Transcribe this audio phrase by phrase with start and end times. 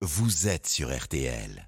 [0.00, 1.67] vous êtes sur RTL.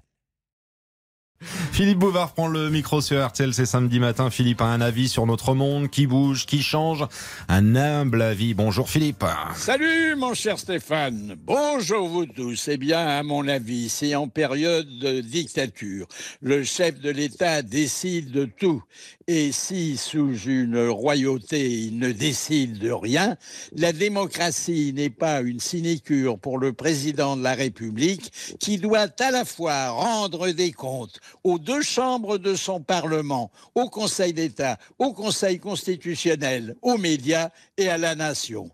[1.71, 4.29] Philippe Bouvard prend le micro sur RTL, c'est samedi matin.
[4.29, 7.05] Philippe a un avis sur notre monde qui bouge, qui change.
[7.47, 8.53] Un humble avis.
[8.53, 9.25] Bonjour Philippe.
[9.55, 11.35] Salut mon cher Stéphane.
[11.43, 12.67] Bonjour vous tous.
[12.67, 16.07] Eh bien, à mon avis, c'est en période de dictature.
[16.41, 18.83] Le chef de l'État décide de tout.
[19.27, 23.37] Et si sous une royauté il ne décide de rien,
[23.75, 29.31] la démocratie n'est pas une sinécure pour le président de la République qui doit à
[29.31, 35.13] la fois rendre des comptes aux deux chambres de son Parlement, au Conseil d'État, au
[35.13, 38.71] Conseil constitutionnel, aux médias et à la nation.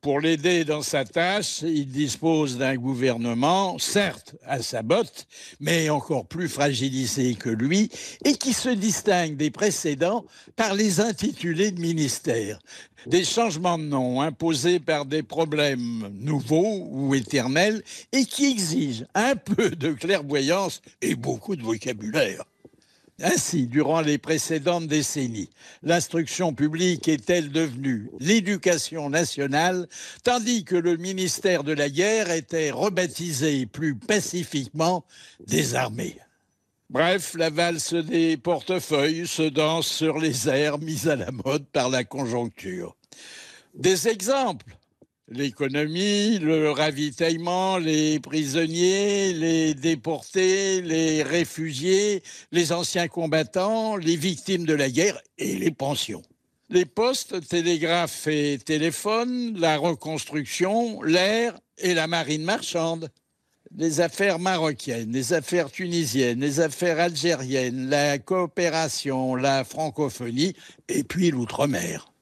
[0.00, 5.26] Pour l'aider dans sa tâche, il dispose d'un gouvernement, certes à sa botte,
[5.60, 7.90] mais encore plus fragilisé que lui,
[8.24, 10.24] et qui se distingue des précédents
[10.56, 12.60] par les intitulés de ministères.
[13.04, 17.82] Des changements de nom imposés par des problèmes nouveaux ou éternels
[18.12, 22.44] et qui exigent un peu de clairvoyance et beaucoup de vocabulaire.
[23.22, 25.50] Ainsi, durant les précédentes décennies,
[25.82, 29.86] l'instruction publique est-elle devenue l'éducation nationale,
[30.24, 35.04] tandis que le ministère de la guerre était rebaptisé plus pacifiquement
[35.46, 36.18] des armées?
[36.88, 41.90] Bref, la valse des portefeuilles se danse sur les airs mis à la mode par
[41.90, 42.96] la conjoncture.
[43.74, 44.76] Des exemples
[45.30, 54.74] l'économie, le ravitaillement, les prisonniers, les déportés, les réfugiés, les anciens combattants, les victimes de
[54.74, 56.22] la guerre et les pensions.
[56.68, 63.08] Les postes, télégraphes et téléphones, la reconstruction, l'air et la marine marchande.
[63.76, 70.54] Les affaires marocaines, les affaires tunisiennes, les affaires algériennes, la coopération, la francophonie
[70.88, 72.12] et puis l'outre-mer.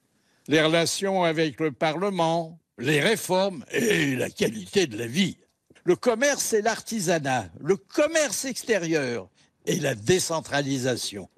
[0.47, 5.37] Les relations avec le Parlement, les réformes et la qualité de la vie.
[5.85, 9.29] Le commerce et l'artisanat, le commerce extérieur
[9.67, 11.29] et la décentralisation.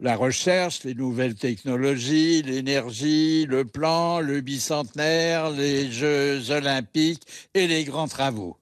[0.00, 7.84] La recherche, les nouvelles technologies, l'énergie, le plan, le bicentenaire, les Jeux olympiques et les
[7.84, 8.56] grands travaux.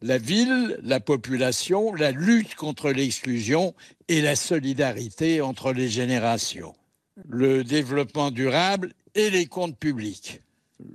[0.00, 3.74] La ville, la population, la lutte contre l'exclusion
[4.08, 6.74] et la solidarité entre les générations.
[7.28, 10.40] Le développement durable et les comptes publics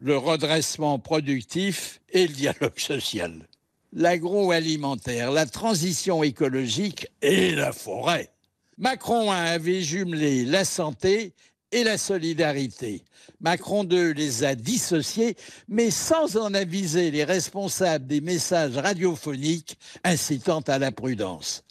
[0.01, 3.47] le redressement productif et le dialogue social.
[3.93, 8.31] L'agroalimentaire, la transition écologique et la forêt.
[8.77, 11.33] Macron avait jumelé la santé
[11.71, 13.03] et la solidarité.
[13.39, 15.35] Macron II les a dissociés,
[15.67, 21.63] mais sans en aviser les responsables des messages radiophoniques incitant à la prudence.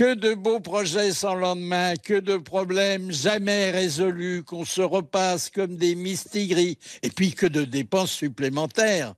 [0.00, 5.76] Que de beaux projets sans lendemain, que de problèmes jamais résolus, qu'on se repasse comme
[5.76, 9.12] des mistigris, et puis que de dépenses supplémentaires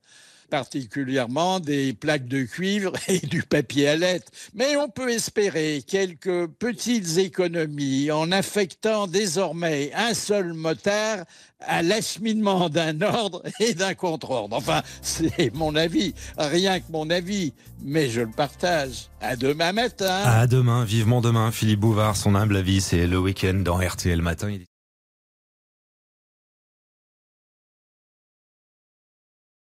[0.53, 4.31] particulièrement des plaques de cuivre et du papier à lettres.
[4.55, 11.25] Mais on peut espérer quelques petites économies en affectant désormais un seul motard
[11.61, 14.55] à l'acheminement d'un ordre et d'un contre-ordre.
[14.55, 19.09] Enfin, c'est mon avis, rien que mon avis, mais je le partage.
[19.23, 20.21] À demain matin.
[20.27, 21.51] À demain, vivement demain.
[21.51, 24.59] Philippe Bouvard, son humble avis, c'est le week-end dans RTL Matin.